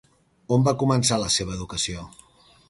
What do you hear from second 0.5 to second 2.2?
On va començar la seva educació?